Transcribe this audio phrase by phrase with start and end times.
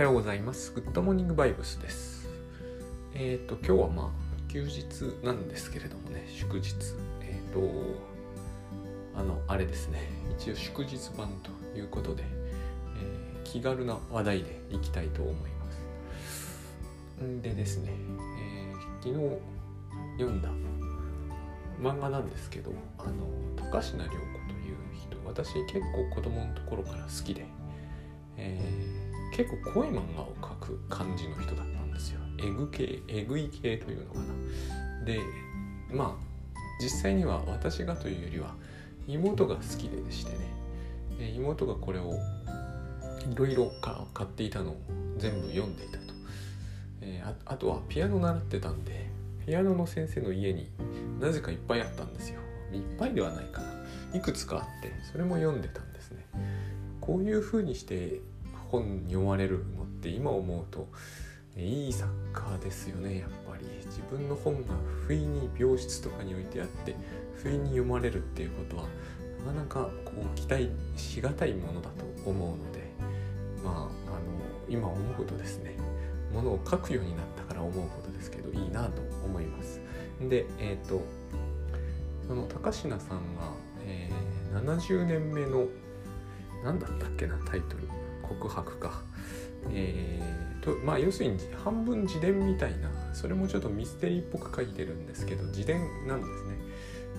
[0.00, 0.72] はようございます。
[0.72, 2.26] グッドモーニングバイブスです。
[3.12, 4.82] えっ、ー、と、今日はまあ、休日
[5.22, 6.72] なんですけれどもね、祝日。
[7.20, 7.60] えっ、ー、と、
[9.14, 10.08] あの、あれですね、
[10.38, 12.24] 一応祝日版ということで、
[12.96, 15.70] えー、気軽な話題でいきたいと思いま
[17.18, 17.22] す。
[17.22, 17.92] んでですね、
[18.40, 18.72] え
[19.02, 19.14] 昨日
[20.18, 20.48] 読んだ
[21.78, 23.12] 漫画なんですけど、あの、
[23.70, 27.44] 高階涼子という人、私結構子供のところから好きで、
[28.38, 32.20] えー、結構濃い漫画を描く感じの人だったんですよ。
[32.38, 35.04] えぐ系えぐい系というのかな。
[35.04, 35.20] で
[35.92, 36.30] まあ
[36.82, 38.54] 実際には私がというよりは
[39.06, 40.32] 妹が好きでして
[41.18, 42.14] ね、妹がこれを
[43.30, 43.70] いろいろ
[44.14, 44.76] 買っていたのを
[45.18, 46.14] 全部読んでいたと、
[47.02, 49.10] えー、あとはピアノ習ってたんで
[49.46, 50.70] ピアノの先生の家に
[51.20, 52.40] なぜかいっぱいあったんですよ。
[52.72, 53.68] いっぱいではないかな。
[54.16, 56.24] いくつかあってそれも読んでたんですね。
[57.00, 58.20] こういう風にして
[58.70, 60.88] 本に読まれるのって今思うと
[61.56, 63.60] いい作家ですよねやっぱり。
[63.90, 64.74] 自分の本が
[65.06, 66.94] 不意に病室とかに置いてあって
[67.34, 68.84] 不意に読まれるっていうことは
[69.44, 72.92] なかなかこう期待しがたいものだと思うので
[73.64, 73.90] まああの
[74.68, 75.76] 今思うことですね。
[76.32, 79.80] ものを書くようになったから思うことですけどいいなと思います。
[80.20, 81.02] でえっ、ー、と
[82.28, 83.00] その高階さんが、
[83.84, 85.66] えー、70年目の
[86.62, 87.99] 何だったっけなタイトル。
[88.30, 89.02] 告白か。
[89.72, 96.56] えー、とまあ要するに半分自伝みたいなそれもちょっとミステリーっぽく書いてるんですけど自伝なんですね。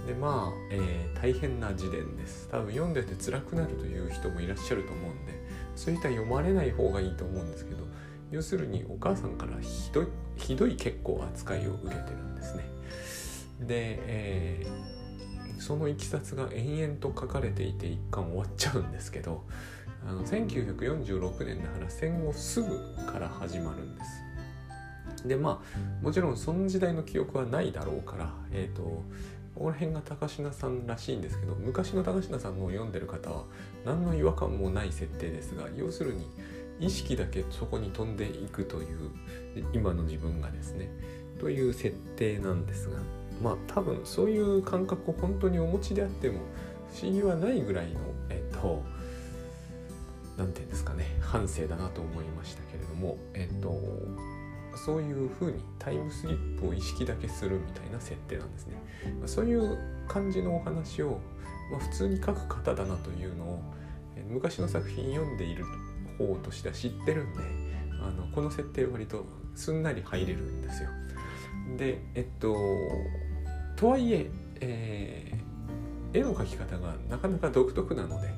[0.08, 2.48] でまあ、えー、大変な自伝です。
[2.50, 5.34] 多分読んでて辛くなるという人もいらっしゃると思うんで
[5.76, 7.86] そういった読まれない方がいいと思うんですけど
[8.32, 12.64] 要するにお母さんからひどいひどい結構扱いを受けてるんですね。
[13.60, 15.01] で、えー、
[15.62, 19.44] そのいきさつが延々と書かれていて一巻終わっちゃうんですけど
[20.08, 25.28] あの1946年だから戦後すぐから始まるんです。
[25.28, 29.04] でまあもちろんその時代の記憶はないだろうからえっ、ー、と
[29.54, 33.44] ここら辺が高階さんらしいんですけど昔の高階さんのを読んでる方は
[33.86, 36.26] 何の違和感もない設定ですが要するに
[36.80, 39.12] 意識だけそこに飛んでいくという
[39.74, 40.90] 今の自分がですね
[41.40, 42.98] という設定なんですが
[43.42, 46.40] まあ多分そういう感覚を本当にお持ちであっても
[46.94, 48.84] 不思議はないぐらいのえっ、と
[50.38, 53.74] 何て言うんですかね反省だなと思いましたけれどもえっと
[54.76, 58.78] そういうふうにタイムスリップを意識だけするみたいな設定なんですね。
[59.26, 59.78] そういう
[60.08, 61.20] 感じのお話を、
[61.72, 63.62] まあ、普通に書く方だなというのを
[64.30, 65.66] 昔の作品読んでいる
[66.18, 67.40] 方としては知ってるんで
[68.02, 69.26] あのこの設定割と
[69.56, 70.90] すんなり入れるんですよ。
[71.78, 72.56] でえっと
[73.82, 78.32] とはいええー、絵の描き方がなかなか独特なので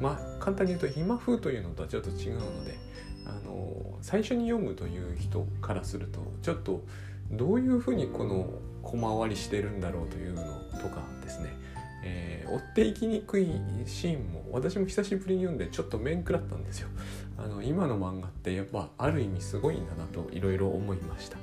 [0.00, 2.76] まあ簡単に言うと今風というのとはちょっと違うので
[3.24, 6.82] あの最初に読むという人からするとちょっと
[7.30, 8.50] どういうふうにこの
[8.82, 10.42] 小回りしてるんだろうというの
[10.82, 11.56] とかですね、
[12.02, 13.52] えー、追っていきにくい
[13.86, 16.88] シーンも私も久しぶりに読んでちょっと面食らったんですよ。
[17.36, 21.38] あの今の漫画ってやっぱある意味すごいんだなといろいろ思いました。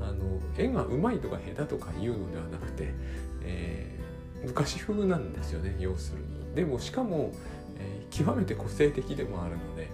[0.00, 2.92] あの絵がうまいとか下手とかいうのではなくて、
[3.42, 6.54] えー、昔風なんですよね要するに。
[6.54, 7.32] でもしかも
[7.78, 9.88] えー、極めて個性的でもあるので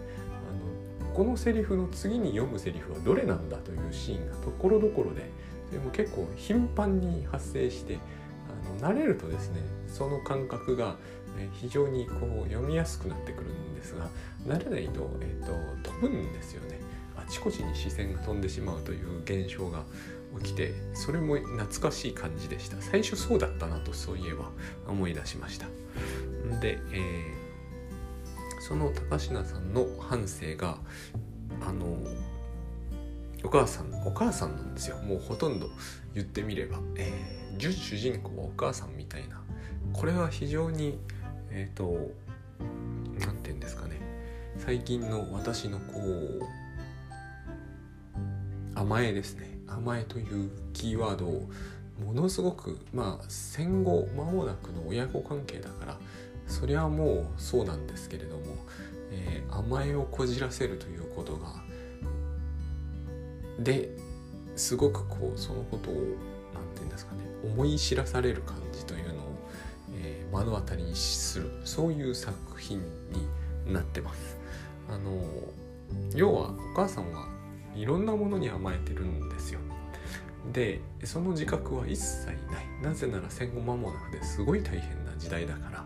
[1.00, 5.31] あのこのセリフの次に読むセリフはどれなんだというシーンがところどころで
[5.69, 7.99] それも結構頻繁に発生して
[8.81, 10.97] あの慣れるとですねその感覚が
[11.53, 14.09] 非常にこう読みやすくなってくるんですが
[14.47, 16.74] 慣れないと,、えーと、飛ぶんですよね
[17.27, 19.85] あちこちに視線が飛んでしまうという現象が
[20.43, 22.81] 起きてそれも懐かしい感じでした。
[22.81, 24.51] 最初そうだったなとそういえば
[24.87, 25.67] 思い出しました。
[26.61, 27.45] で、えー
[28.67, 30.79] その高階さんの半生が
[31.61, 31.99] あの
[33.45, 34.97] お母さんお母さんなんですよ。
[35.03, 35.69] もうほとんど
[36.15, 39.43] 言ってみれば、えー、主人公はお母さんみたいな。
[39.93, 40.99] これは非常に
[41.51, 42.11] えっ、ー、と
[43.21, 44.01] 何て言うんですかね。
[44.57, 46.64] 最近の私のこう
[48.74, 51.48] 甘えですね甘えというキーワードを
[52.04, 55.98] ものすごくまあ戦後間もなくの親子関係だから
[56.47, 58.42] そりゃもうそうなんですけれども、
[59.10, 61.62] えー、甘えをこじらせるということが
[63.59, 63.97] で
[64.56, 66.10] すごくこうそのことを何て
[66.76, 69.16] 言うんですかね思い知らされる感じというのを、
[69.97, 72.80] えー、目の当たりにするそういう作品
[73.66, 74.36] になってます。
[74.88, 75.22] あの
[76.15, 77.26] 要はお母さんは
[77.74, 79.60] いろんなものに甘えてるんですよ。
[80.53, 82.36] でその自覚は一切ない。
[82.82, 85.84] なぜなら戦後間もなくですごい大変な時代だから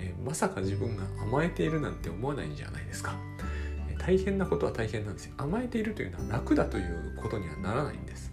[0.00, 3.16] えー、まさか自分が甘えているなんて思わないんじゃないですか、
[3.90, 5.34] えー、大変なことは大変なんですよ。
[5.36, 8.32] 甘えているというのは楽だということにはならないんです。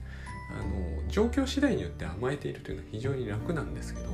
[0.52, 4.10] あの状況次第によって甘えているというのは非常に楽なんですけど、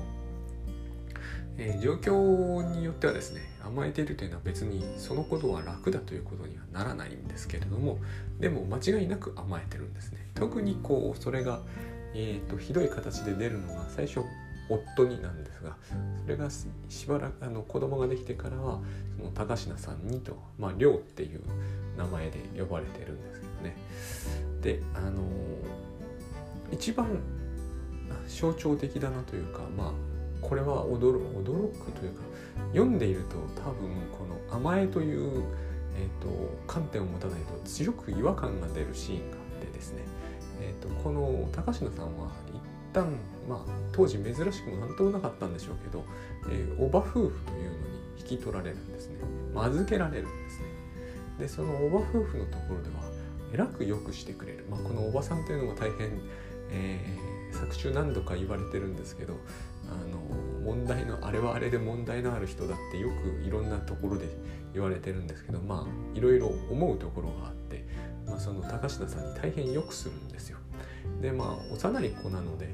[1.63, 7.99] えー、状況によってはですね甘えているというのは別にそのことは楽だということにはならないんですけれども
[8.39, 10.25] でも間違いなく甘えてるんですね。
[10.33, 11.61] 特にこうそれが、
[12.15, 14.21] えーと、ひどい形で出るのが最初
[14.69, 15.75] 夫になんですが
[16.23, 18.79] それがしばらくあの子供ができてからは
[19.17, 21.41] その高階さんにとまあ亮っていう
[21.95, 23.75] 名前で呼ばれてるんですけどね。
[24.61, 25.21] であの
[26.71, 27.19] 一番
[28.27, 30.10] 象徴的だなというかまあ
[30.41, 32.23] これは驚驚くというか
[32.73, 35.43] 読んでいると多分この甘えという、
[35.95, 36.29] えーと、
[36.67, 40.01] 観点を持たないと強く違和感が出るシーンがあってですね、
[40.59, 42.59] えーと、この高階さんは一
[42.93, 43.15] 旦
[43.47, 46.03] まあ当時珍しくも何ともなかったんでしょうけど、
[46.49, 47.41] えー、おば夫婦というのに
[48.19, 49.15] 引き取られるんですね、
[49.53, 50.65] まあ、預けられるんですね。
[51.39, 53.01] でそのおば夫婦のところでは
[53.53, 56.21] えらくよくしてくれる、まあ、このおばさんというのも大変、
[56.69, 59.35] えー、作中何度か言われてるんですけど
[59.89, 60.20] あの
[60.63, 64.27] 問題のあれはあれで問題のある人だってよくいろんなところで
[64.73, 67.85] 言われてるんですけどまあいろいろ思うところがあって、
[68.27, 70.57] まあ、その高階さんに大変よくするんですよ。
[71.21, 72.69] でまあ幼い子なので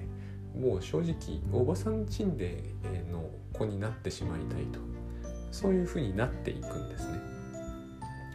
[0.55, 2.63] もう正直おばさんちんで
[3.11, 4.79] の子になってしまいたいと
[5.51, 7.19] そういうふうになっていくんですね。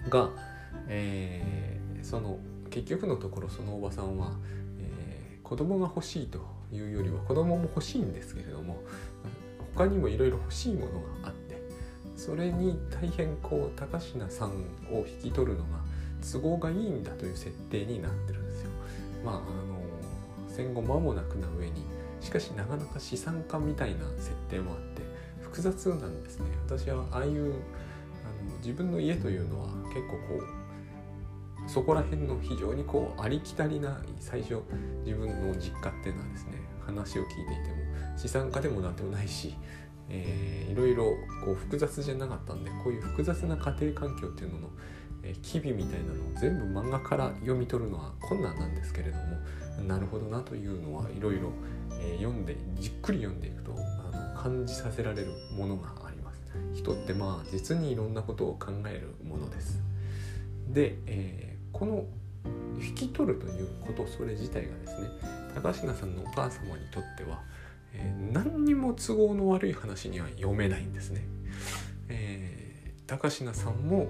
[0.08, 0.30] が、
[0.88, 2.38] えー、その
[2.70, 4.32] 結局のところそのおばさんは、
[4.78, 6.40] えー、子供が欲しいと
[6.72, 8.82] いうよりは子供も欲しいんですけれども
[9.74, 10.92] 他にもいろいろ欲しいもの
[11.22, 11.62] があって
[12.16, 14.50] それに大変こう高階さん
[14.90, 15.80] を引き取るのが
[16.22, 18.70] 都合がいいんだという設定になってるんですよ。
[19.24, 19.42] まああの
[20.48, 21.84] 戦後間もなくな上に
[22.20, 25.02] しかしなかなか資産家みたいな設定もあって
[25.40, 26.46] 複雑なんですね。
[26.66, 30.44] 私はああいうあの自分の家というのは結構こ
[31.66, 34.62] うそこら辺の非常にこうありきたりな最初
[35.04, 39.54] 自分の実家っていうのはですね話を聞いていても資産家でもなんでもないし、
[40.08, 41.04] えー、いろいろ
[41.44, 44.68] こう複雑じゃなかったんでこういう複雑な家庭環境っていうのの、
[45.22, 51.52] えー、機微みたいなのを全部漫画から読み取るのは困難なんですけれどもなるほどなというのはいろいろ
[52.16, 53.74] 読んでじっくり読んでいくと
[54.12, 56.42] あの感じさせられるものがあります。
[56.74, 59.80] 人ってまあ実にいろんなことを考えるものです。
[60.68, 62.04] で、えーこの
[62.80, 65.08] 引き取るということそれ自体がですね
[65.54, 67.40] 高階さんのお母様にとっては、
[67.94, 71.26] えー、何にも都合の悪い話には読めないんですね。
[72.08, 74.08] えー、高階さんも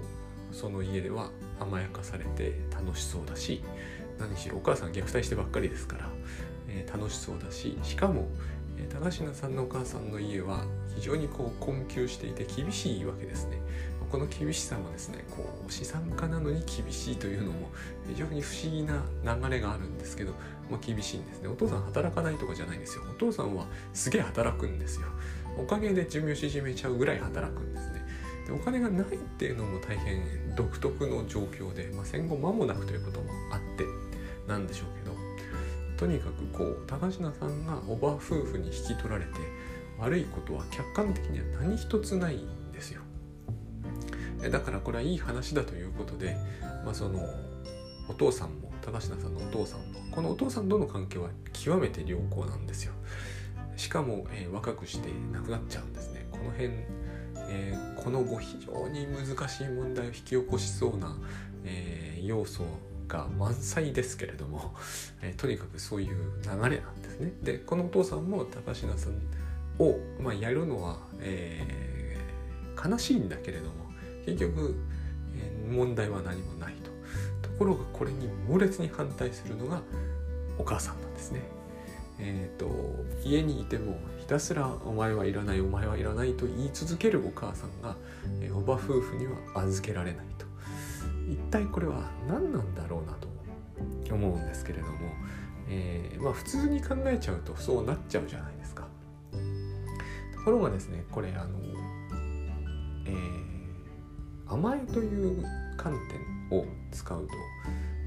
[0.53, 1.31] その家では
[1.61, 3.63] 甘やかされて楽しそうだし
[4.19, 6.09] 何しろお母さん虐待してばっかりですから、
[6.69, 8.29] えー、楽しそうだししかも、
[8.77, 13.61] え高階さんのお母さんの家は非常にこう困窮していて厳しいわけですね。
[14.11, 17.71] この厳しさもですねこう資産家なのに厳しいというのも
[18.07, 20.35] 非常に不思議な流れがあるんですけど、
[20.73, 21.49] まあ、厳しいんですね。
[21.49, 23.05] お父さん働かないとかじゃないんですよ。
[23.11, 25.07] お父さんはすげえ働くんですよ。
[25.59, 28.03] おかげで寿命縮めちゃうぐらい働くんですね。
[28.47, 30.23] でお金がないっていうのも大変
[30.57, 33.85] 独特の状況で、まあ、戦後間もなくということもあって
[34.49, 35.17] なんでしょうけど
[35.97, 39.33] とにかくこう高階さんがおば夫婦に引き取られて
[39.99, 43.03] 悪いことは客観的には何一つないんですよ。
[44.51, 46.37] だからこれはいい話だということで、
[46.85, 47.21] まあ、その
[48.09, 52.93] お父さんも高階さんのお父さんもこのお父さんとの関係は極めて良好なんですよ。
[53.77, 56.27] しかも、えー、若くして亡くなっちゃうんですね。
[56.31, 56.71] この辺、
[57.49, 61.17] えー、この後非常に難しい問題を引き起こしそうな、
[61.65, 62.65] えー、要素
[63.09, 64.75] が満載ですけれども、
[65.23, 67.33] えとにかくそういう流れなんですね。
[67.43, 68.91] でこのお父さんも高階さん
[69.83, 72.19] を、まあ、やるのは、え
[72.85, 73.73] 悲しいんだけれども
[74.27, 74.75] 結局、
[75.37, 76.82] えー、問題は何もない。
[77.65, 79.83] ろがこれに猛烈に反対するのが
[80.59, 81.41] お母さんなんですね。
[82.19, 82.69] え、ー、と
[83.25, 87.97] 家にいてもひたすら「お前はいらないお前はいらない」と言い続けるお母さんが、
[88.41, 90.47] えー、おば夫婦には預けられないと。
[91.29, 93.29] 一体これは何なんだろうなと
[94.15, 94.93] 思うんですけれども、
[95.69, 98.87] えー、まあ普通に考えちゃうとそうなっちゃうじゃないですか。
[100.35, 101.59] ところがですねこれあの
[103.07, 103.43] えー
[104.53, 105.43] 甘えという
[105.79, 107.33] 観点を使うと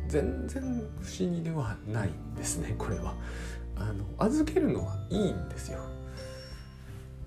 [0.08, 0.62] 全然
[1.02, 3.16] 不思議ではないんですね これは
[3.76, 5.80] あの預けるのはいいんですよ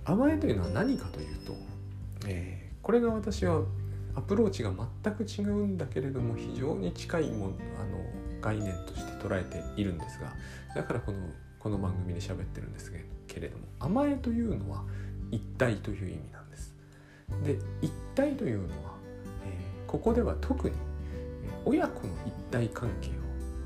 [0.04, 1.54] 甘えというのは何かというと、
[2.26, 3.62] えー、これが私は
[4.14, 4.72] アプローチが
[5.02, 7.98] 全く違うんだけれども非常に近いもあの
[8.40, 10.34] 概念として捉えているんですが
[10.74, 11.18] だからこの
[11.58, 12.92] この番組で喋ってるんです
[13.26, 14.84] けれども甘えというのは
[15.30, 16.74] 一体という意味なんです。
[17.44, 18.94] で一体というのは
[19.44, 20.76] えここでは特に、
[21.64, 23.12] 親子の一体関係を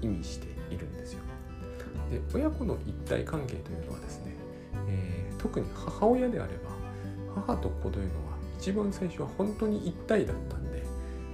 [0.00, 1.20] 意味しているんですよ。
[2.10, 4.34] で親子の一体関係というのはですね、
[4.86, 6.70] えー、特に母親であれば
[7.34, 10.82] 母と子というのは一番最初は本当に一体だったんで、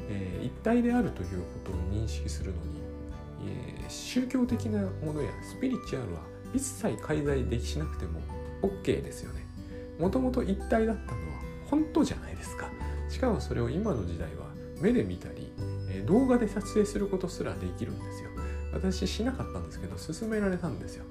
[0.09, 2.81] えー、一体であるということを認識するのに、
[3.49, 6.21] えー、宗教的なものやスピリチュアルは
[6.55, 8.21] 一切介在できしなくても
[8.63, 9.47] OK ですよね。
[9.99, 11.39] もともと一体だったのは
[11.69, 12.71] 本当じゃないですか。
[13.09, 14.47] しかもそれを今の時代は
[14.81, 15.53] 目で見たり、
[16.09, 18.31] 動画で撮影することすらできるんですよ。
[18.73, 21.05] 私しなかったんですけど勧められたんですよ。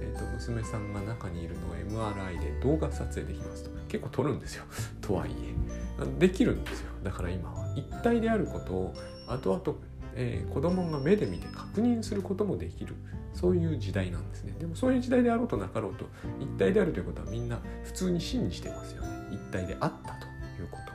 [0.00, 3.70] えーと、娘さんが中にいるのを MRI で動画撮影できますと。
[3.88, 4.64] 結構撮るんですよ。
[5.00, 6.20] とはいえ。
[6.20, 6.92] できるんですよ。
[7.02, 7.74] だから今は。
[7.76, 8.94] 一体であることを
[9.26, 9.78] 後々、
[10.14, 12.94] えー、子供が目で見て確認することもできる。
[13.32, 14.54] そういう時代なんですね。
[14.58, 16.06] でもそういう時代であろうとなかろうと
[16.40, 19.08] 一体であるということはみんな普通に信じてますよね。
[19.32, 20.26] 一体であったと
[20.62, 20.94] いうことは。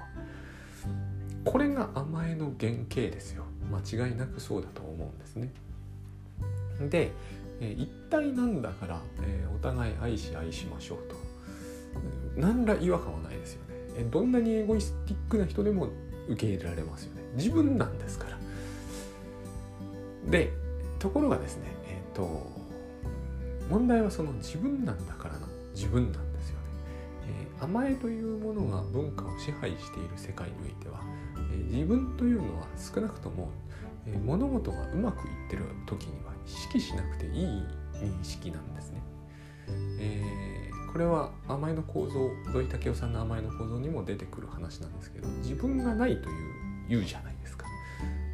[1.45, 3.43] これが甘えの原型ですよ。
[3.69, 5.51] 間違いなくそうだと思うんですね。
[6.89, 7.11] で、
[7.61, 11.15] え一体なんだから、えお互い愛し愛しましょうと。
[12.35, 15.89] 何ら違和感はないですよね、えどんなにエゴイスティックな人でも
[16.27, 17.21] 受け入れられますよね。
[17.35, 18.39] 自分なんですから。
[20.29, 20.51] で
[20.99, 22.47] ところがですねえっ、ー、と
[23.69, 26.65] 問題はその自分なんだからの自分なんですよね、
[27.59, 31.01] えー、甘えというものが文化を支配している世界においては、
[31.71, 33.49] 自分というのは少なくとも、
[34.25, 37.63] 物事がうまくいってる時には意識しなくていい
[37.93, 39.01] 認識なんですね。
[39.99, 47.67] えー、これは甘えの構造土井武雄さんの甘えの構造にも出てくる話なんですけど自分がないという言うじゃないですか、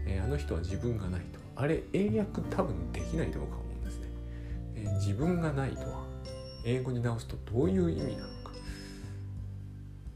[0.05, 1.39] えー、あの人は自分がないと。
[1.57, 4.07] あれ英訳多分できないと僕は思うんですね、
[4.75, 6.05] えー、自分がないとは
[6.65, 8.51] 英語に直すとどういう意味なのか。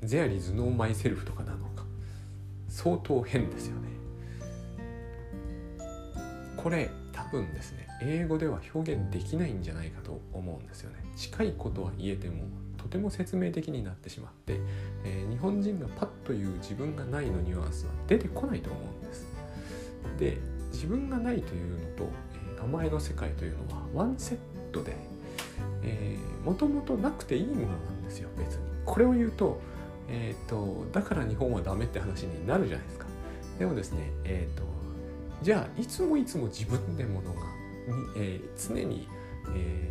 [0.02, 1.79] There is no myself とかなのか。
[2.70, 3.90] 相当変ですよね。
[6.58, 10.98] これ多分ですね英語では表現できないんじゃないかと思うんですよね。
[11.16, 12.44] 近いことは言えても
[12.78, 14.60] とても説明的になってしまって、
[15.04, 19.28] えー、日本人がパッと言う自分がないのニュアンスは出てこないと思うんです。
[20.18, 20.38] で
[20.72, 22.10] 自分がないというのと、
[22.56, 24.38] えー、名前の世界というのはワンセッ
[24.72, 24.96] トで
[26.44, 28.62] もともとなくていいものなんですよ別に。
[28.86, 29.62] これを言うと,、
[30.12, 33.06] えーと、だから日本はダメって話になるじゃないですか。
[33.60, 34.64] でもですねえ、ー、と
[35.44, 37.46] じゃあいつもいつも自分でものがに、
[38.16, 39.08] えー、常に、
[39.56, 39.90] え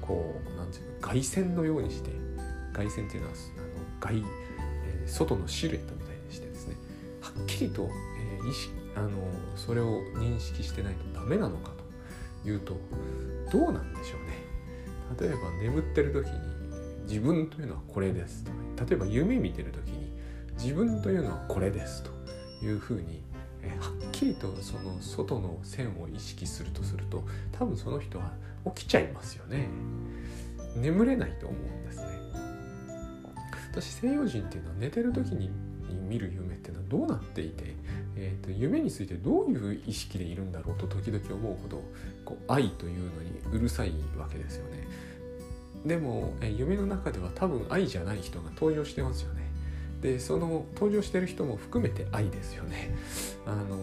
[0.00, 2.10] ー、こうなんていうの外線のようにして
[2.72, 3.66] 外線っていうのはあの
[4.00, 6.76] 外、えー、外のシルエットみたいにしてですね
[7.20, 9.10] はっきりと、えー、意識あの
[9.56, 11.72] それを認識してないとダメなのか
[12.42, 12.76] というと
[13.52, 14.48] どうなんでしょうね。
[15.18, 16.32] 例えば眠ってる時に
[17.08, 18.44] 自分というのはこれです。
[18.44, 20.12] と例えば夢見てる時に
[20.62, 22.10] 自分というのはこれですと
[22.64, 23.22] いうふうに
[23.62, 28.32] えはっきりとその外の線を意識するとすると多分その人は
[28.74, 29.68] 起きちゃいますよね。
[30.76, 32.06] 眠れないと思うんですね。
[33.72, 35.50] 私西洋人っていうのは寝てる時に
[36.08, 37.74] 見る夢っていうのはどうなっていて、
[38.16, 41.82] えーと、夢についてどういう意識でいるんだろうと時々思うほど
[42.24, 44.88] こう愛というのにうるさいわけですよね。
[45.84, 49.48] でも、え夢の中では多分愛じゃない人が登場してますよね。
[50.00, 52.94] でその登場してる人も含めて愛ですよね。
[53.46, 53.78] あの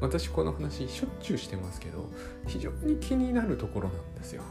[0.00, 2.10] 私この話しょっちゅうしてますけど
[2.46, 4.42] 非常に気になるところなんですよ。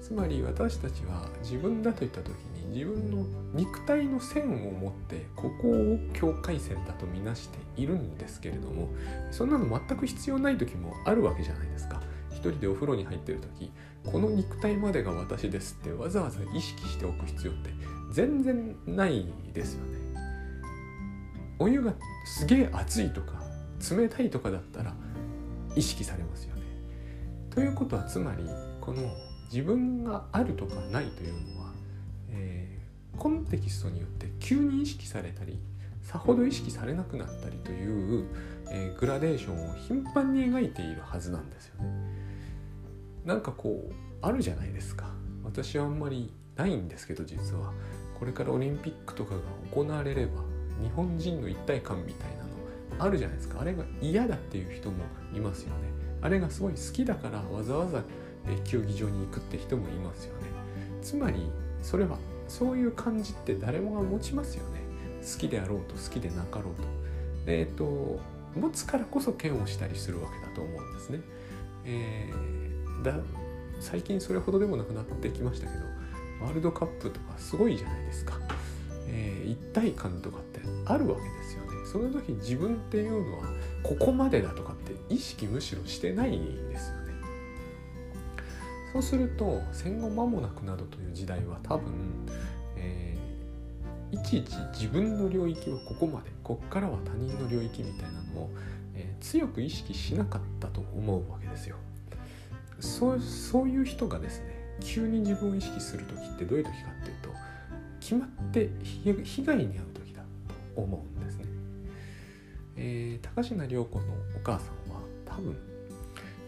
[0.00, 2.32] つまり私たちは自分だといった時
[2.64, 8.88] に自分の肉体の線を持ってここを境界線だとみなしているんですけれども
[9.30, 12.00] そんなの全く必要ない時もあるわけじゃないですか。
[12.38, 13.72] 一人でお風呂に入ってる時
[14.06, 17.70] この肉体までが私ですってわざわざ意識しておく必要って
[18.12, 19.98] 全然ないですよね
[21.58, 21.92] お湯が
[22.24, 23.42] すげえ熱いとか
[23.90, 24.94] 冷たいとかだったら
[25.74, 26.62] 意識されますよね。
[27.50, 28.44] ということはつまり
[28.80, 29.02] この
[29.52, 31.72] 自分があるとかないというのは、
[32.30, 35.58] えー、コンテキストによって急に意識されたり
[36.02, 38.26] さほど意識されなくなったりという、
[38.70, 42.27] えー、グラデーションを頻繁に描いているはずなんですよね。
[43.24, 45.10] なんかこうあるじゃないですか。
[45.44, 47.72] 私はあんまりないんですけど実は。
[48.18, 49.40] これからオリンピックとかが
[49.72, 50.42] 行われれば
[50.82, 52.48] 日本人の一体感みたいなの
[52.98, 53.60] あるじゃないですか。
[53.60, 55.74] あれが嫌だっていう人もいますよね。
[56.20, 58.02] あれがすごい好きだからわざわざ
[58.64, 60.48] 競技場に行くって人もいますよね。
[61.00, 61.48] つまり
[61.80, 64.80] それはそういう感じって誰もが持ちますよね。
[65.22, 66.82] 好きであろうと好きでなかろうと。
[67.46, 68.18] えっ、ー、と
[68.58, 71.20] 持つからこそ嫌悪したりするわけだと思うんですね、
[71.84, 72.57] えー、
[73.02, 73.14] だ
[73.80, 75.84] 最近それほどでもなくなってきましたけど
[76.42, 78.38] ワールドカップとかすごいじゃないですか。
[79.10, 81.86] えー、一体感とかってあるわけですよね。
[81.90, 83.44] その時自分っていうのは
[83.82, 87.12] ここまでだとかって意識むしろしてないんですよね。
[88.92, 91.92] そうすると戦後間もなくなどという時代は多分、
[92.76, 98.50] えー、いちいち自分の領域はここまでこっからは他人の領域みたいなのを、
[98.94, 101.76] えー、強く意識しなかったと思うわけですよ。
[102.80, 107.30] そうそういう人がですね急に自分を意識する時ってどういう時かっていうと
[108.00, 110.22] 決まって被害に遭う時だ
[110.74, 111.44] と思うんですね、
[112.76, 114.04] えー、高階涼子の
[114.36, 115.56] お母さんは多分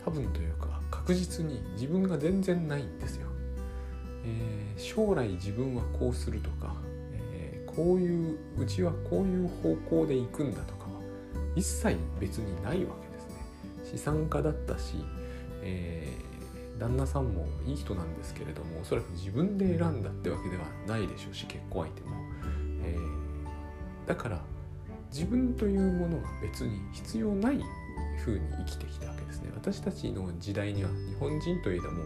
[0.05, 3.27] 多分というか確実に自分が全然ないんですよ、
[4.25, 6.75] えー、将来自分はこうするとか、
[7.33, 10.91] えー、こういううちはこういう方向で行くんだとかは
[11.57, 13.35] 一切別にないわけですね。
[13.93, 14.95] 資産家だったし、
[15.62, 22.17] えー、旦那さんもいい人なんですけれどもおそらく自分で選んだってわけではないでしょうし結婚相手も、
[22.83, 24.40] えー、だから
[25.12, 27.61] 自分というものが別に必要ない
[28.25, 29.50] 風に生きてきたわけですね。
[29.55, 32.05] 私たちの時代には日本人といえども、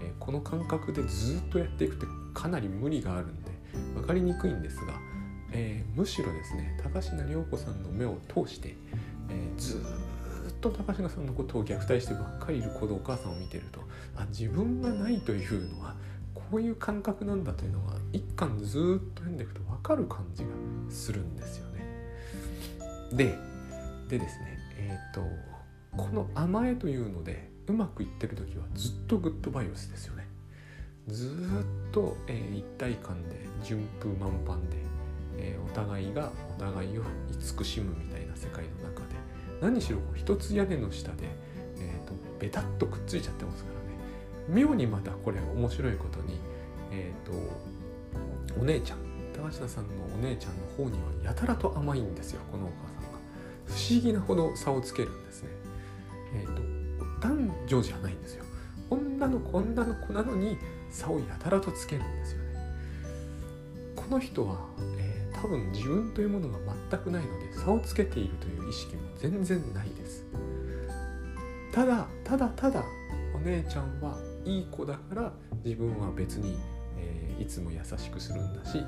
[0.00, 3.50] えー、この感覚でずっとやっていくってかなり無理があるんで
[3.94, 4.94] 分かりにくいんですが、
[5.52, 8.76] えー、むしろですね高階涼子さんの目を通して、
[9.30, 9.80] えー、ずっ
[10.64, 13.80] と高階さんのことを虐待してばっかりいる子のお母さんを見てると
[14.16, 15.94] あ自分がないというのは
[16.34, 20.48] こういう感覚なんだというのが一巻ずっと読んでいくと分かる感じが
[20.88, 21.84] するんですよね。
[23.12, 23.38] で
[24.08, 25.26] でですねえっ、ー、と
[25.96, 30.26] この甘えというのでうまくいってる時はずっとグッドバイオスですよね
[31.08, 34.76] ずっと、えー、一体感で順風満帆で、
[35.38, 41.28] えー、お互いがお互いを慈しむみたいな世界の中で何しろ一つ屋根の下で、
[41.78, 43.70] えーと、ベタッとくっついちゃってますか
[44.48, 44.60] らね。
[44.62, 46.38] 妙にまたこれ面白いことに
[46.92, 48.98] え、ー、とお姉ちゃん
[49.34, 53.18] 高下さんのお姉ちゃんの方にはやたらと甘いんですよこのお母さんが。
[53.66, 55.48] 不思議なほど差をつけるんですね。
[56.34, 56.62] えーと、
[57.20, 58.44] 男女じゃないんですよ。
[58.90, 60.58] 女の子女の子なのに
[60.90, 62.44] 差をやたらとつけるんですよね。
[63.96, 65.03] この人は、え、
[65.44, 66.58] 多分自分というものが
[66.90, 70.24] 全くないので差をつけているという意識も全然ないです。
[71.70, 72.82] ただただただ
[73.36, 76.56] お姉ちゃんはいい子だから自分は別に、
[76.96, 78.82] えー、いつも優しくするんだし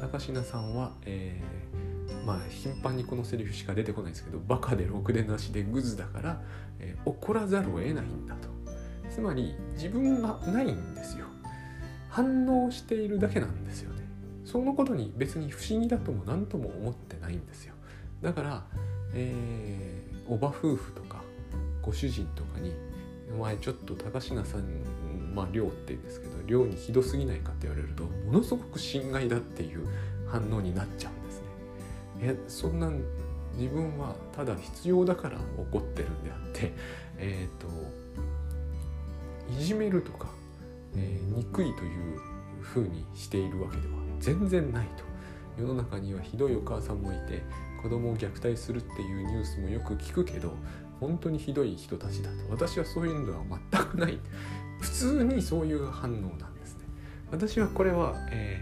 [0.00, 6.42] 高階さんは、えー、まあ頻繁にこのセリフしか出てこないんですけどバカでろくでなしでグズだから、
[6.80, 8.48] えー、怒らざるを得ないんだと。
[9.08, 11.26] つまり自分がないんですよ。
[12.08, 13.99] 反応しているだけなんですよね。
[14.50, 17.74] そのことに別に不思議だとも何とも思ってないんですよ。
[18.20, 18.64] だから、
[19.14, 21.22] えー、おば夫婦とか
[21.80, 22.74] ご主人とかに
[23.32, 24.64] 「お前ちょっと高階さん
[25.34, 29.86] まあ量って言うんですけど量にひどすぎないかって言われるとものすごく心外だっていう
[30.26, 31.46] 反応になっちゃうんですね。
[32.22, 32.90] えそんな
[33.56, 36.72] 自分はただ必要だから怒ってるんであって
[37.18, 37.68] えっ、ー、と
[39.60, 40.28] いじめるとか、
[40.96, 42.18] えー、憎いという
[42.60, 45.04] ふうにしているわけでは全然ないと。
[45.60, 47.42] 世の中にはひどいお母さんもいて
[47.82, 50.54] 子供を虐待するっていうニュースもよく聞くけど
[51.00, 52.36] 本当にひどい人たちだと。
[52.50, 54.18] 私はそういうのは全くない。
[54.80, 56.84] 普通にそういう反応なんですね。
[57.30, 58.60] 私はこれは、え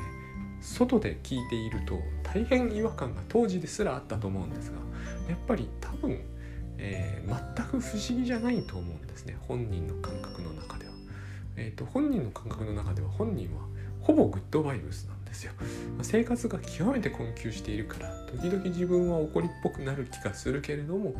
[0.60, 4.78] ー、外で聞いていると大変違和感が当時ですらあったと思うんですが
[5.28, 6.20] やっぱり多分、
[6.76, 9.36] えー、全く不思議じゃないと思うんですね。
[9.46, 10.92] 本人の感覚の中では。
[11.56, 13.62] えーと、本人の感覚の中では本人は
[14.00, 15.52] ほぼグッドバイブスなんですよ。
[16.02, 21.14] 生活が極めて困窮しているから時々自分は怒りっぽくなる気がするけれども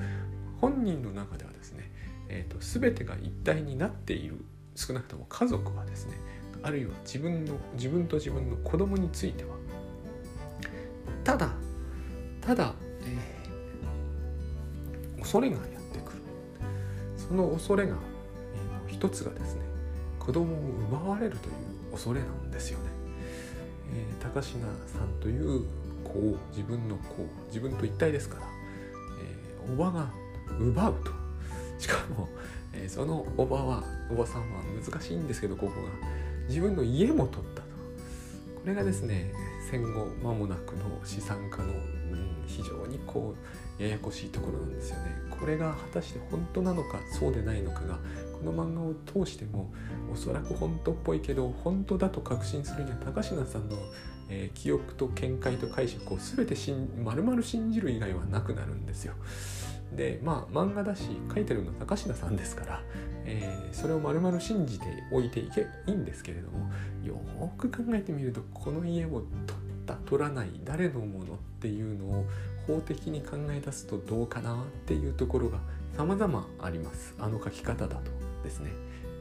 [0.61, 1.91] 本人の中ではですね、
[2.29, 4.45] えーと、全てが一体になっている
[4.75, 6.15] 少なくとも家族はですね
[6.63, 9.51] あるいは自分の自分と自分の子供については
[11.25, 11.53] ただ
[12.41, 16.23] ただ、えー、恐れがやってくる
[17.17, 17.97] その恐れが、
[18.87, 19.63] えー、一つがですね
[20.19, 20.59] 子供を
[20.91, 22.88] 奪われるという恐れなんですよね、
[23.95, 25.65] えー、高階さんという
[26.05, 28.43] 子を自分の子自分と一体ですから、
[29.67, 30.11] えー、おばが
[30.59, 31.13] 奪うと。
[31.79, 32.29] しかも、
[32.73, 35.89] えー、そのおばはおばさんは難しいんですけどここが。
[36.49, 37.69] 自分の家も取ったと。
[38.57, 39.33] これがですね
[39.71, 43.35] 戦後間もなくの資産家の、うん、非常にこ
[43.79, 45.29] うややこしいところなんですよね。
[45.31, 47.99] これが果たして本当なのかそうでないのかが
[48.33, 49.71] この漫画を通しても
[50.11, 53.77] おそらく本当っぽいけど本当だと確信するには高階さんの、
[54.31, 56.57] えー、記憶と見解と解釈を全て
[57.03, 59.15] まるまる信じる以外はなくなるんですよ。
[59.95, 62.83] でまあ漫画だし書いてるの高階さんですから、
[63.25, 66.71] えー、それを丸々信じておいていけいいんですけれども
[67.05, 67.17] よ
[67.57, 69.25] く考えてみるとこの家を取っ
[69.87, 72.27] た取らない誰のものっていうのを
[72.67, 75.59] 法的に考え出すとどうかなっていうところが
[75.97, 77.15] 様々あります。
[77.19, 78.03] あの書き方だと
[78.45, 78.71] ですね。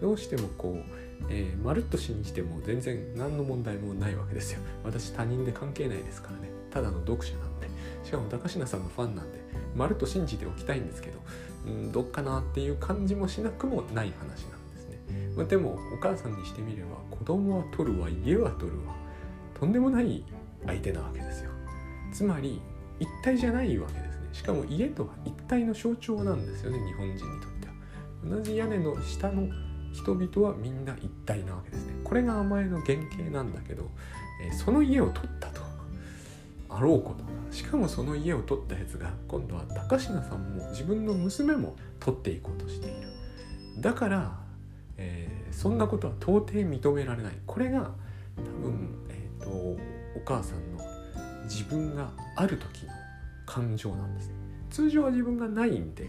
[0.02, 4.60] どうしてもこう、えー、まるっと信じても全然何の問題もないわけですよ。
[4.84, 6.50] 私他人で関係ないですからね。
[6.70, 7.68] ただの読者なんで。
[8.04, 9.47] しかも高階さんのファンなんで。
[9.78, 11.20] まると信じておきたいんですけど
[11.68, 15.00] うんどっかなっていう感じもしなくもない話なんですね、
[15.36, 18.96] まあ、でもお母さんにしてみれば子供は取るわ家は取るわ
[19.60, 20.24] とんでもない
[20.66, 21.52] 相手なわけですよ。
[22.12, 22.62] つまり
[23.00, 24.30] 一体じゃないわけですね。
[24.34, 27.74] しかも家とは一体の象徴なんですよね日本人にとっては。
[28.38, 29.48] 同じ屋根の下の
[29.94, 31.94] 人々はみんな一体なわけですね。
[32.04, 33.90] これが甘えの原型なんだけど、
[34.42, 35.62] え、その家を取ったと。
[36.70, 37.24] あろうこと。
[37.54, 43.08] しかもその家を取ったやつが今度は高階さんも自分の娘も取っていこうとしている。
[43.80, 44.40] だから、
[44.98, 47.34] えー、そんなことは到底認められない。
[47.46, 47.92] これが
[48.36, 49.78] 多分、えーと、お
[50.26, 50.84] 母さんの
[51.44, 52.92] 自分がある時の
[53.46, 54.28] 感情なんです。
[54.28, 54.34] ね
[54.70, 56.08] 通常は自分がないんで、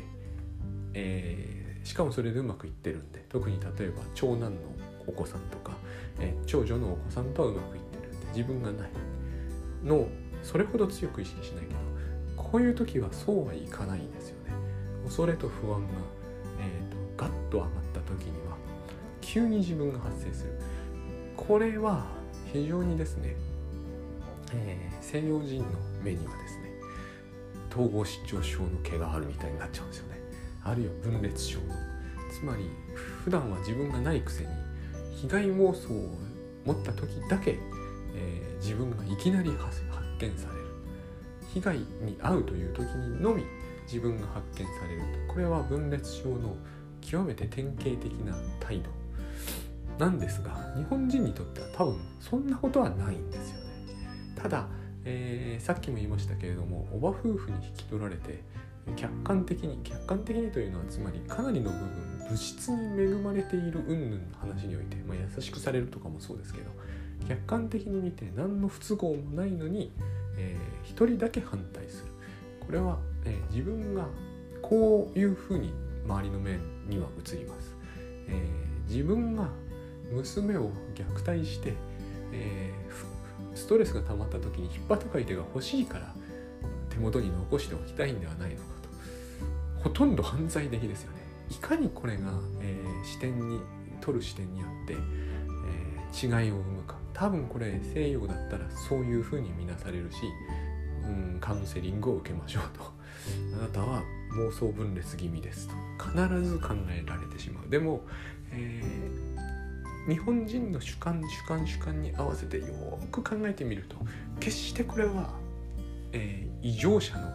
[0.95, 4.61] えー、しかもそれでうまくいってるんで特に例えば長男の
[5.07, 5.73] お子さんとか、
[6.21, 8.91] えー、長女のお子さんとはうまくいってるんで自分がない
[9.85, 10.07] の。
[10.43, 11.81] それほど強く意識しないけど
[12.37, 14.53] こういう時はそうはいかないんですよね。
[15.05, 15.89] 恐れと不安が、
[16.61, 18.57] えーと、ガッと上がった時には
[19.21, 20.53] 急に自分が発生する。
[21.37, 22.07] これは
[22.53, 23.37] 非常にですね
[24.53, 25.67] えー、西洋人の
[26.03, 26.73] 目にはですね
[27.71, 30.19] 統合失調症の毛があるみたいになっちゃうんですよね。
[30.65, 31.59] あるいは分裂症
[32.33, 34.49] つまり普段は自分がないくせに
[35.17, 36.19] 被害妄想を
[36.65, 37.59] 持った時だけ、
[38.15, 39.83] えー、自分がいきなり発
[40.19, 40.65] 見される。
[41.55, 43.45] 被害に遭うという時にのみ
[43.85, 45.03] 自分が発見される。
[45.29, 46.57] これは分裂症の
[47.01, 48.91] 極めて典型的な態度。
[49.99, 53.69] なんですが日本人にとっては多分そんなことはないんですよね。
[54.37, 54.69] ただ、
[55.05, 58.45] えー、さっきも言いましたけれどもおば夫婦に引き取られて
[58.97, 66.71] 客観的に客観的にというのはつまりかなりの部分物質に恵まれている云々の話において、まあ、優しくされるとかもそうですけど
[67.29, 69.93] 客観的に見て何の不都合もないのに、
[70.39, 72.13] えー、一人だけ反対する。
[72.67, 74.07] これは、えー、自分が
[74.63, 75.73] こういうふうに
[76.07, 77.77] 周りの面には映ります、
[78.29, 79.49] えー、自分が
[80.11, 81.75] 娘を虐待して、
[82.33, 86.15] えー、ストレスが溜まった時に引っ張ったい手が欲しいから
[86.89, 89.83] 手元に残しておきたいんではないのかと。
[89.83, 91.19] ほとんど犯罪的ですよね。
[91.51, 93.61] いかにこれが、えー、視点に
[94.01, 94.97] 取る視点によって、
[96.13, 96.97] 違いを生むか。
[97.13, 100.19] 多分これ西洋だったらそういうふうに見なされるし、
[101.05, 102.93] うん、カウンセリングを受けましょうと。
[103.59, 104.03] あなたは
[104.37, 105.75] 妄想分裂気味ですと。
[106.05, 107.69] 必ず考えられてしまう。
[107.69, 108.03] でも、
[108.53, 109.59] えー
[110.09, 112.65] 日本人の主観主観主観に合わせてよ
[113.13, 113.97] く考えてみると
[114.41, 115.35] 決してこれは、
[116.13, 117.29] えー、異常者の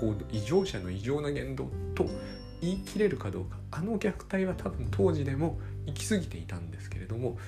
[0.00, 2.06] 行動異常者の異常な言動と
[2.62, 7.38] 言い切れるかどうかあの虐待は多分当時でも行き過ぎていたんですけれども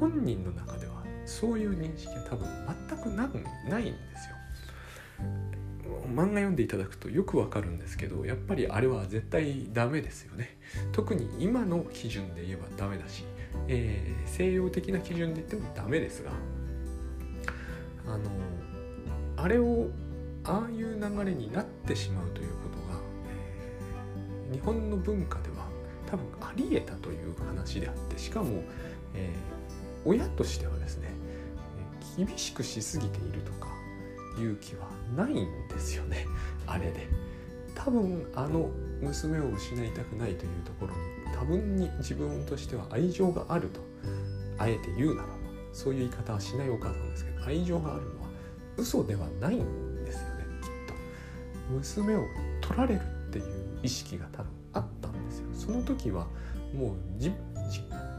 [0.00, 2.48] 本人の中ではそういう認識は多分
[2.88, 3.06] 全く
[3.70, 4.36] ないんですよ。
[6.08, 10.56] 漫画読んでいただくとよくわかるんですけどやっぱりあれは絶対ダメですよね
[10.92, 13.24] 特に今の基準で言えばダメだし
[13.68, 16.30] えー、西洋的な基準で言ってもダメですが
[18.06, 18.30] あの
[19.36, 19.88] あれを
[20.44, 23.00] ああいう流れになってしまうということが、
[24.48, 25.65] えー、日本の文化では
[26.06, 28.62] 多分ありえたという話であってしかも、
[29.14, 31.10] えー、親としてはですね
[32.16, 33.68] 厳しくしすぎているとか
[34.38, 36.26] いう気はないんですよね
[36.66, 37.08] あれで。
[37.74, 38.70] 多分あの
[39.02, 40.98] 娘を失いたくないというところに
[41.36, 43.80] 多分に自分としては愛情があると
[44.56, 45.34] あえて言うならば
[45.74, 48.28] そういう言い方はしないお母さんですけど愛情があるのは
[48.78, 50.94] 嘘ではないんですよねきっと。
[51.70, 52.24] 娘を
[52.62, 53.44] 取られるっていう
[53.82, 54.55] 意識が多分
[55.26, 55.46] ですよ。
[55.52, 56.26] その時は
[56.74, 56.96] もう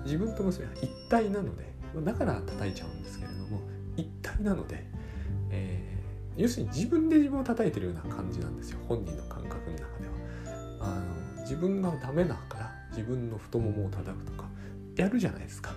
[0.05, 3.61] 自分と娘は一体なのでだから叩いちゃうんですけれども
[3.95, 4.85] 一体なので、
[5.49, 8.79] えー、要するに自分で自分を叩いてるような感じなんですよ。
[8.87, 10.17] 本人の感覚の中では。
[10.79, 10.89] あ
[11.35, 14.47] の自分がダメだから自分の太ももを叩くとか
[14.95, 15.71] やるじゃないですか、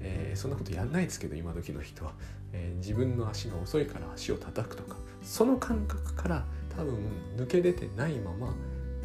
[0.00, 2.12] えー、そんなことやんないですけど今時の人は、
[2.52, 6.44] えー、自分の足が遅いから足を叩くとかその感覚から
[6.76, 6.98] 多分
[7.36, 8.54] 抜け出てないまま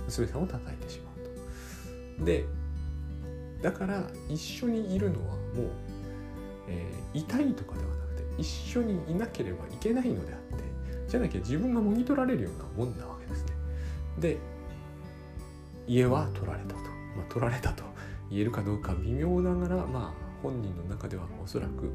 [0.05, 1.08] 娘さんを叩いてしまう。
[2.23, 2.45] で
[3.61, 5.67] だから一緒にいるのはもう、
[6.67, 10.63] えー、痛いとかではなくて一緒にいなければいけないのであって
[11.07, 13.51] じゃなきゃ自分がもぎ取られるようなもんなわけですね。
[14.19, 14.37] で
[15.87, 16.89] 家は取られたと。
[17.15, 17.83] まあ、取られたと
[18.29, 21.91] 言えるかどうか微妙ながら、まあ、本人の中ではおそらく、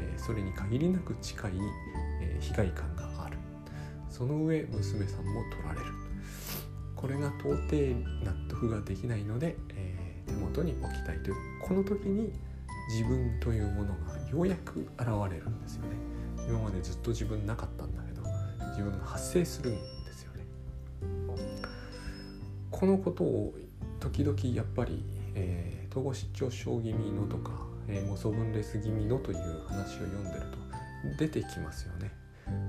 [0.00, 1.52] えー、それに限りなく近い、
[2.20, 3.38] えー、被害感がある。
[4.10, 5.95] その上娘さんも取られる。
[6.96, 7.76] これが到底
[8.24, 12.32] 納得ができないので、えー、手元に置きたいというこの時に
[12.88, 15.88] 自分というものがようやく現れるんですよね。
[16.48, 18.22] 今までずっと自分なかったんだけど
[18.70, 20.44] 自分が発生するんですよね。
[22.70, 23.54] このことを
[24.00, 25.04] 時々やっぱり、
[25.34, 27.52] えー、統合失調症気味のとか、
[27.88, 30.58] えー、妄想分裂気味のという話を読んでると
[31.18, 32.12] 出てきますよね。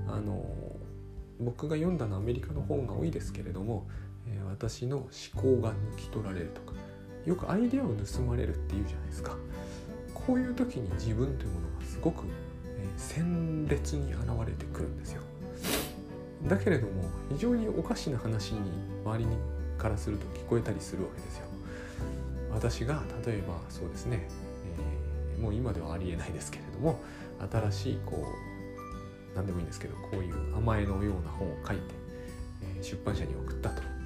[0.08, 0.44] あの
[1.40, 3.86] 僕が読んだのはアメリカの本が多いですけれども、
[4.32, 6.72] え、私の思考が抜き取られるとか
[7.26, 9.36] よくアイデアを盗まれるっていうじゃないですか。
[10.14, 12.24] こういう時に自分というものがすごく、
[12.64, 15.22] え、鮮烈に現れてくるんですよ。
[16.46, 18.60] だけれども非常におかしな話に
[19.04, 19.36] 周りに
[19.76, 21.46] からすると聞こえたりするわけですよ。
[22.52, 24.28] 私が例えばそうですね、
[25.36, 26.98] えー、もう今ではありえないですけれども
[27.70, 31.82] 新しいこう何でもいいんですけどこういう甘えのような本を書いて、
[32.80, 33.97] え、出版社に送ったと。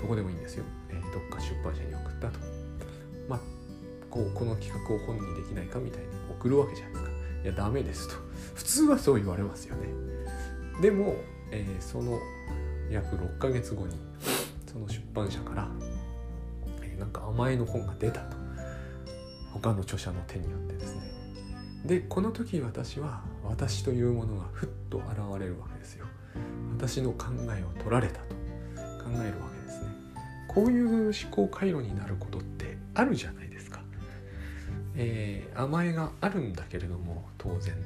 [0.00, 2.38] どこでもいいんですよ、えー、どっか出版社に送ったと。
[3.28, 3.40] まあ
[4.10, 7.10] こうこの企画を本にできないかみたいに送るわけじゃないですか。
[7.44, 8.14] いやダメですと。
[8.54, 9.88] 普通はそう言われますよね。
[10.80, 11.16] でも、
[11.52, 12.18] えー、その
[12.90, 13.94] 約6ヶ月後に
[14.66, 15.68] その出版社から、
[16.82, 18.36] えー、なんか甘えの本が出たと。
[19.52, 21.02] 他の著者の手によってですね。
[21.84, 26.06] でこの時私は私というものがふっと現れるわけですよ。
[26.76, 28.40] 私の考えを取られたと。
[29.00, 29.59] 考えるわけです。
[30.50, 33.82] こういう思考回路になることってあるじゃないですか、
[34.96, 37.76] えー、甘えがあるんだけれども当然。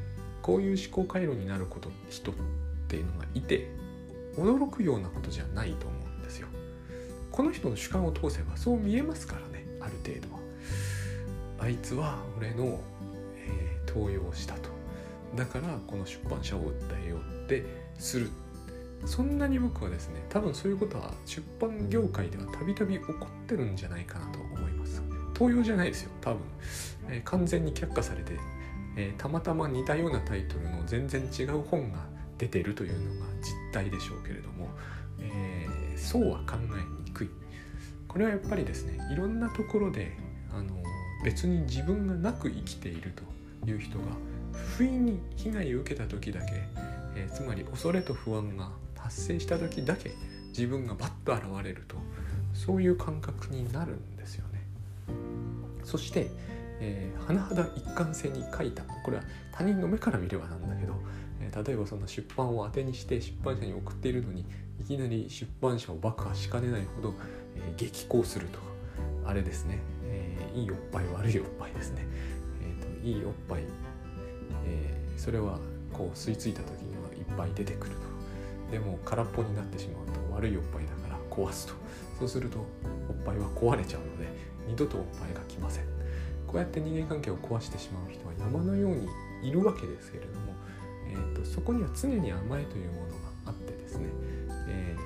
[0.40, 2.34] こういう思考回路になること人っ
[2.88, 3.68] ていうのがいて
[4.36, 6.48] 驚くようなことじゃないと思うんですよ。
[7.30, 10.40] この人の主観を通せばそう見えますからねある程度は。
[11.58, 12.80] あいつは俺の
[13.86, 14.70] 強要したと。
[15.36, 16.72] だからこの出版社を訴
[17.06, 17.64] えようって
[17.98, 18.30] する
[19.06, 25.02] そんなに僕はですね多分そういうことは出版業界ではたびたび起こってるんじゃないかなと思います。
[25.34, 26.40] 東洋じゃないですよ多分、
[27.08, 28.38] えー、完全に却下されて、
[28.96, 31.98] えー、たまたま似たようなタイトルの全然違う本が
[32.38, 34.68] 出てるというのが実態でしょうけれども、
[35.18, 37.30] えー、そうは考えにくい。
[38.06, 40.16] これはやっぱりですねいろんなところで
[40.52, 40.82] あの
[41.24, 44.04] 別に自分がなく生きているという人が
[44.76, 46.52] 不意に被害を受けた時だけ、
[47.16, 48.70] え、つまり恐れと不安が
[49.14, 50.10] 発生した時だけ
[50.48, 51.96] 自分がバッと現れると
[52.52, 54.60] そういう感覚になるんですよね。
[55.84, 56.30] そして、
[56.80, 58.82] えー、甚だ一貫性に書いた。
[58.82, 59.22] これは
[59.52, 60.94] 他人の目から見ればなんだけど、
[61.40, 64.44] えー、例えばその出版を当てにして出版社に送っているのに
[64.80, 67.14] いきなり出版社を爆破しかねないほど、
[67.56, 68.58] えー、激高すると
[69.24, 72.04] あれですね、えー、いいおっぱい悪いおっぱいですね。
[72.62, 73.62] えー、といいおっぱい、
[74.66, 75.60] えー、それは
[75.92, 78.03] こう吸い付いた時にはいっぱい出てくると。
[78.70, 81.74] でも空っぽになってしまうと悪いおっぱいだから壊すと。
[82.18, 82.58] そうすると
[83.08, 84.28] おっぱいは壊れちゃうので
[84.68, 85.84] 二度とおっぱいが来ません。
[86.46, 89.08] こうやって人間関係を壊してしまう人は山のように
[89.42, 90.54] いるわけですけれども、
[91.08, 93.14] えーと、そこには常に甘えというものが
[93.46, 94.08] あってですね、
[94.68, 94.96] え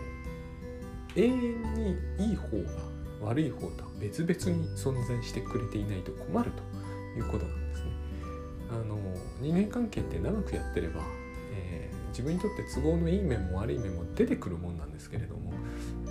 [1.14, 6.62] ー、永遠にいい方が悪い方とは別々に存在してくれていないと困ると
[7.18, 7.90] いうことなんですね。
[8.71, 8.99] あの
[9.40, 11.01] 人間関係って長くやってれば、
[12.09, 15.53] 自分にとって都合のいい面も悪い面も出てくるもんなんですけれども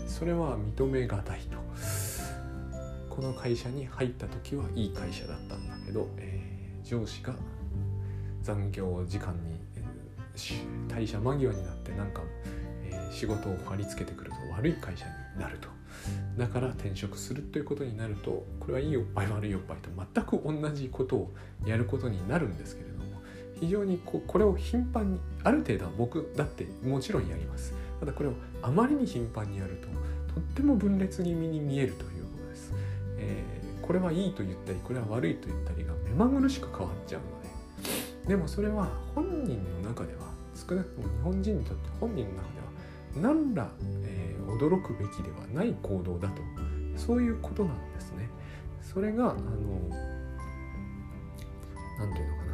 [0.08, 1.58] それは認めがたいと。
[3.18, 7.34] この会社に入った時はいい会社だったんだけど、えー、上司が
[8.44, 9.60] 残業時間に、
[10.88, 12.22] 退社間際になってなんか、
[12.84, 15.68] えー、仕事を貼り付けてくると悪い会社になると。
[16.38, 21.34] だから転職するということになるとこれはいいおっぱい悪いおっぱいと全く同じことを
[21.66, 22.87] やることになるんですけれど
[23.60, 27.74] 非常にここれを頻繁にある程度は僕だってもちろんやります。
[28.00, 29.88] ただこれをあまりに頻繁にやると
[30.34, 32.72] とっても分裂気味に見えるということです、
[33.18, 37.48] えー、これはいいと言ったりこれは悪いと言ったりが目まぐるしく変わっちゃうので。
[38.28, 40.20] でもそれは本人の中では
[40.54, 42.42] 少なくとも日本人にとって本人の中
[43.22, 43.70] では何ら、
[44.04, 46.42] えー、驚くべきではない行動だと
[46.98, 48.30] そういうことなんですね。
[48.82, 49.40] それがあの
[52.00, 52.47] 何て言うのかな、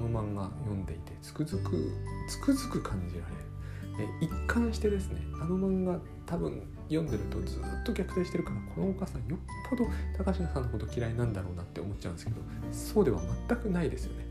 [0.00, 1.92] の漫画読んでいてつくづく
[2.28, 3.50] つくづく感じられる。
[3.98, 9.84] え、一貫してですねあの漫画多分読んでるとずっと逆転してるからこのお母さんよっぽど
[10.16, 12.40] 高階さんのこと嫌いなんだろうなって思っちゃうんですけど
[12.72, 14.26] そうでは全くないですよね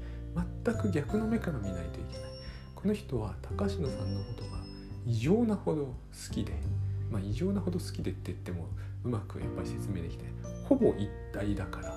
[0.64, 2.32] 全く逆の目から見ないといけない
[2.76, 3.96] この人は高階さんのこ
[4.38, 4.60] とが
[5.06, 5.94] 異常なほど好
[6.34, 6.54] きで、
[7.12, 8.68] まあ、異常なほど好きでって言っても
[9.04, 10.26] うまくやっぱり説明できて
[10.66, 11.94] ほぼ一体だから、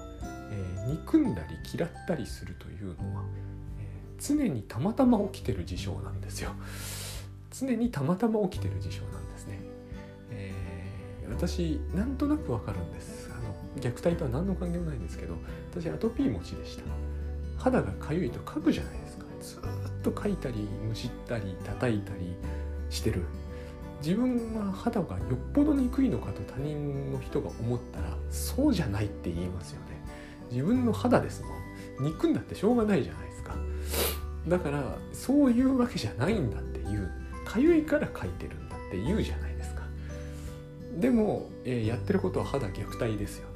[0.50, 3.24] えー、憎んだり嫌ったりするというのは、
[4.22, 6.50] 常にたまたま起きてる事象なんですよ。
[7.50, 9.60] 常にたまたま起きてる事象なんですね、
[10.30, 13.30] えー、私なんとなくわかるんです。
[13.30, 15.34] あの虐待とは何の関係もないんですけど
[15.70, 16.84] 私アトピー持ちでした。
[17.58, 19.26] 肌がかゆいとかくじゃないですか。
[19.40, 19.60] ずっ
[20.02, 22.34] とかいたりむしったり叩いたり
[22.90, 23.22] してる。
[24.02, 30.02] 自分は肌がよっぽど憎いのかと他人の人が思ったらそうじゃないって言いますよね。
[30.50, 31.48] 自分の肌ですも
[32.00, 32.10] ん。
[32.10, 33.31] 憎んだってしょうがないじゃない。
[34.48, 37.10] だからそういうわけじゃないんだっていう
[37.44, 39.82] かゆいから描いてるんだって言うじゃないですか。
[40.98, 43.52] でも、えー、やってることは肌虐待ですよね。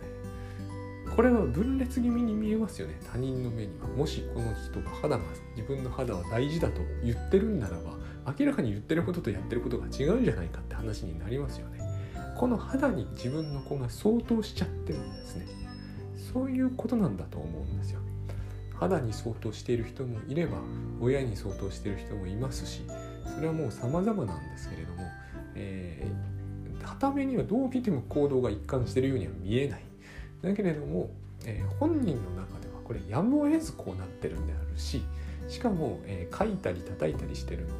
[1.15, 2.99] これは分裂気味に見えますよね。
[3.11, 3.89] 他人の目には。
[3.89, 5.25] もしこの人が肌が
[5.57, 7.97] 自分の肌は大事だと言ってるんならば
[8.39, 11.81] 明らかに言ってることとやってることが違うんじゃないかって話になりますよね。
[12.37, 15.47] この肌に自分の子が相当しちゃってるんですね。
[16.33, 18.01] そういうことなんだと思うんですよ。
[18.79, 20.59] 肌に相当している人もいれば
[21.01, 22.83] 親に相当している人もいますし
[23.35, 25.03] それはもう様々なんですけれども、
[25.55, 29.83] えー、は目にはどう見ても行動が一貫しているようには見えない。
[30.43, 31.11] だけれども、
[31.45, 35.03] えー、本人の中ではこれやむを得ずこうなってるんであるし
[35.49, 37.75] しかも、えー、書いたり叩いたりしてるのは、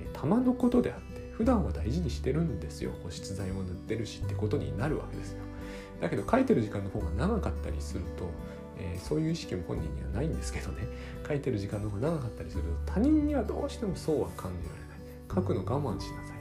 [0.00, 2.92] えー、たまのことであって普段は大事にしてるんですよ。
[3.02, 5.38] 保湿剤も塗ってるしってことになるわけですよ。
[6.00, 8.30] だけど書いてる時間の方が長かったりすると、
[8.80, 10.86] えー、そういう意識も本人にはないんですけどね。
[11.26, 14.98] 書いてる時間の方が長かったりすると他人にはどうしてもそうは感じられない。
[15.32, 16.36] 書くの我慢しなさい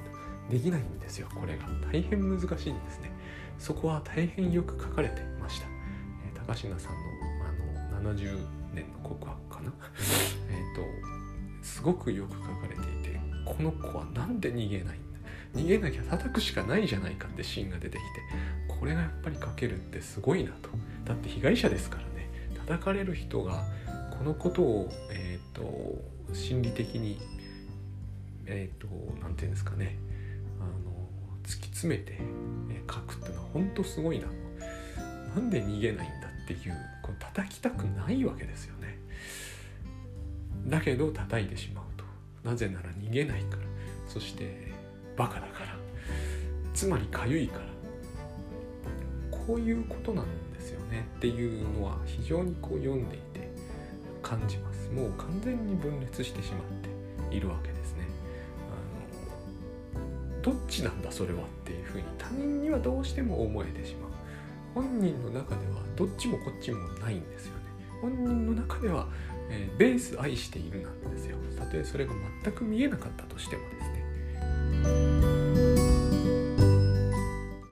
[0.48, 0.52] と。
[0.52, 1.66] できないんですよこれが。
[1.92, 3.12] 大変難しいんですね。
[3.60, 5.68] そこは大変よく書かれてました、
[6.26, 6.78] えー、高階さんの
[7.92, 8.40] あの70
[8.74, 9.74] 年の告白かな。
[10.50, 11.20] えっと
[11.62, 15.20] すごくよく書かれていてこの子は何で逃げないんだ。
[15.56, 18.22] 逃げなきゃ叩くしかないじゃないかってシーンが出てきて
[18.68, 20.70] これがやっぱり書けるってすごいなと。
[21.06, 22.09] だって被害者ですから。
[22.70, 23.64] 叩かれる人が
[24.16, 25.98] このことを、えーと、
[26.34, 27.20] 心理的に
[28.46, 28.88] えっ、ー、と
[29.24, 29.98] 何て言うんですかね。
[30.60, 30.92] あの
[31.44, 32.20] 突き詰めて、
[32.70, 34.28] え、書くっていうのは本当すごいな。
[35.36, 39.00] なんで逃げないんだっていうこう叩きたくないわけですよね。
[40.68, 42.04] だけど叩いてしまうと。
[42.48, 43.64] なぜなら逃げないから。
[44.08, 44.72] そして
[45.18, 45.76] バカだから。
[46.76, 47.66] つまりかゆいから。
[49.32, 50.26] こういうことなん
[50.70, 53.50] ですよねっていうのは非常にこう読んでいて
[54.22, 54.90] 感じます。
[54.92, 56.62] もう完全に分裂してしまっ
[57.30, 58.06] ているわけですね。
[59.96, 64.12] あのどっちなんだそれはっていうふうに他人にはどうしても思えてしまう。
[64.76, 67.64] 本人の中ではどっちもこっちもないんですよね。
[68.02, 69.08] 本人の中では、
[69.50, 71.38] えー、ベース愛しているなんですよ。
[71.58, 75.39] たとえそれが全く見えなかったとしてもですね。